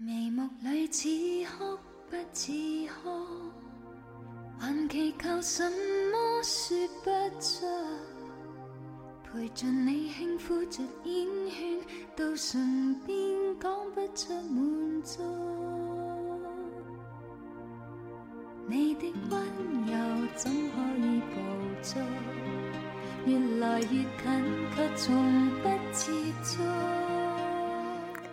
[0.00, 1.08] 眉目里似
[1.58, 1.76] 哭
[2.08, 2.52] 不似
[3.02, 3.10] 哭，
[4.56, 7.66] 还祈求什么说不出。
[9.24, 11.80] 陪着你轻呼着烟圈，
[12.14, 15.20] 到唇边讲不出满足。
[18.68, 19.42] 你的温
[19.84, 21.40] 柔怎可以捕
[21.82, 22.00] 捉？
[23.26, 24.06] 越来越近，
[24.76, 26.12] 却从不接
[26.44, 26.62] 触。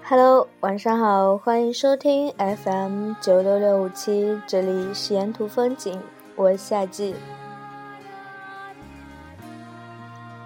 [0.08, 6.00] Hello，晚上好，欢迎收听 FM 九六六五七，这里是沿途风景，
[6.36, 7.16] 我是夏季。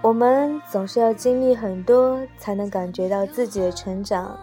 [0.02, 4.40] 我们总是要经历很多，才能感觉到自己的成长。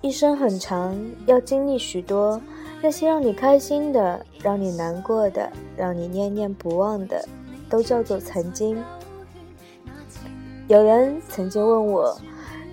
[0.00, 2.40] 一生很长，要经历许多，
[2.80, 7.22] 那些让你开心的，让你难过的，让你念念不忘的，
[7.68, 8.82] 都叫做曾经。
[10.68, 12.16] 有人曾经问我。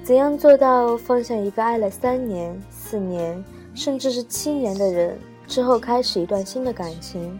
[0.04, 3.42] 怎样做到放下一个爱了三年、四年，
[3.76, 7.40] 甚至是七年的人之后，开始一段新的感情？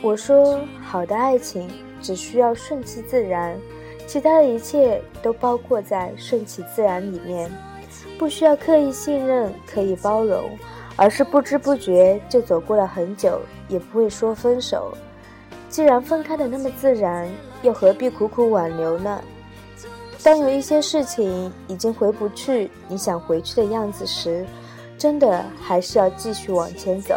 [0.00, 1.68] 我说，好的爱情
[2.00, 3.58] 只需要顺其自然，
[4.06, 7.50] 其他的一切都包括在顺其自然里面，
[8.16, 10.48] 不需要刻意信任、刻意包容，
[10.94, 14.96] 而是不知不觉就走过了很久，也不会说分手。
[15.68, 17.28] 既然分开的那么自然，
[17.62, 19.20] 又何必苦苦挽留呢？
[20.22, 24.44] 当有一些事情已经回不去，你想回去的样子时，
[24.98, 27.14] 真的还是要继续往前走。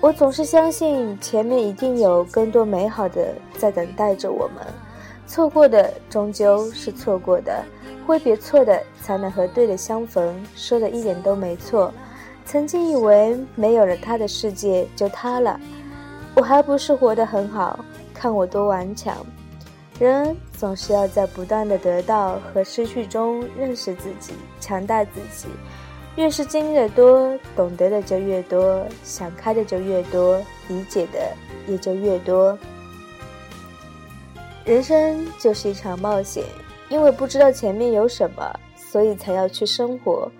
[0.00, 4.64] 我总是相信前面一定有更多美好的在等待着我们，
[5.26, 7.64] 错过的终究是错过的，
[8.06, 11.90] 挥别错的才能和对的相逢，说的一点都没错。
[12.44, 15.58] 曾经以为没有了他的世界就塌了，
[16.36, 19.16] 我还不是活得很好，看我多顽强。
[19.98, 25.48] 人总是要在不断的得到和失去中认识自己，强大自己。
[26.16, 31.18] 越是经历的多，懂得的就越多，想开的就越多，理解的
[31.66, 32.56] 也就越多。
[34.64, 36.44] 人生就是一场冒险，
[36.88, 40.30] 因为不知道前面有什么，所以才要去生活。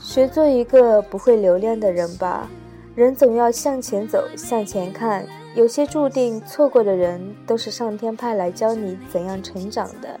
[0.00, 2.48] 学做一个不会留恋的人吧。
[2.94, 5.26] 人总要向前走，向前看。
[5.56, 10.20] 有些注定错过的人，都是上天派来教你怎样成长的，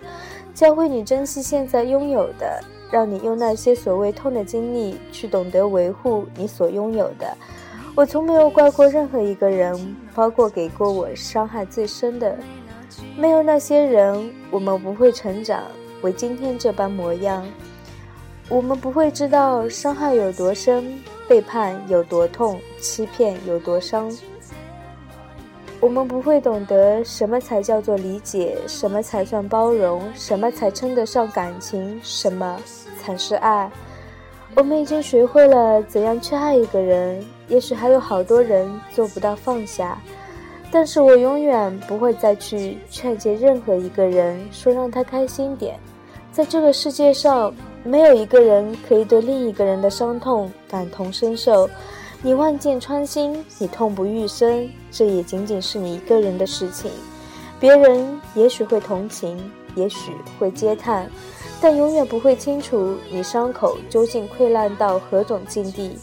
[0.54, 2.58] 教会你珍惜现在拥有的，
[2.90, 7.36] 让你用那些所谓痛的经历去懂得维护你所拥有的。
[7.94, 12.34] 我从没有怪过任何一个人，包括给过我伤害最深的。
[13.14, 15.64] 没有那些人，我们不会成长
[16.00, 17.46] 为今天这般模样。
[18.48, 20.98] 我们不会知道伤害有多深，
[21.28, 24.10] 背叛有多痛，欺骗有多伤。
[25.78, 32.58] 我们不会懂得什么才叫做理解，什么才算包容，什么才称得上感情，什么
[33.00, 33.70] 才是爱。
[34.54, 40.00] 我们已经学会了怎样去爱一个人，也许还有好多人做不到放下，
[40.70, 45.78] 但是我永远不会再去劝诫任何一个人，说让他开心点。
[46.32, 47.54] 在这个世界上，
[47.84, 51.68] 没有一个人可以对另一个人的伤痛感同身受。
[52.22, 56.90] 你万箭穿心，你痛不欲生，这也仅仅是你一个人的事情。
[57.60, 59.38] 别人也许会同情，
[59.74, 61.08] 也许会嗟叹，
[61.60, 65.96] 但永远不会清楚你伤口究竟溃烂到何种境地。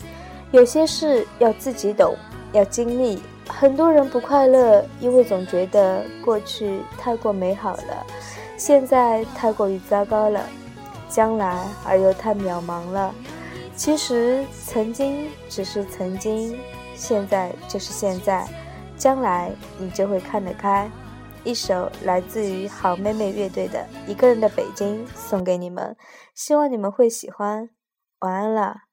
[0.52, 2.16] 有些事要自己懂，
[2.54, 3.22] 要经历。
[3.48, 8.06] 很多人不快乐，因为总觉得过去太过美好了，
[8.56, 10.42] 现在太过于糟糕了，
[11.10, 13.14] 将来而又太渺茫了。
[13.76, 16.58] 其实，曾经只是曾经，
[16.96, 18.48] 现在就是现在，
[18.96, 20.90] 将来你就会看得开。
[21.44, 25.98] 一首来自于好妹妹乐队的《一个人的北京》送给你们，
[26.34, 27.70] 希望你们会喜欢。
[28.20, 28.93] 晚安了。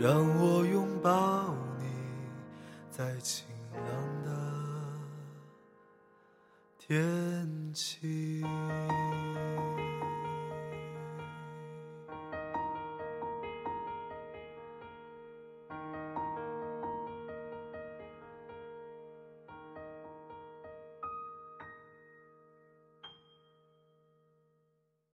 [0.00, 1.86] 让我拥抱你，
[2.88, 3.82] 在晴朗
[4.22, 4.30] 的
[6.78, 8.44] 天气。